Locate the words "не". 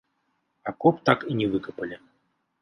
1.43-1.47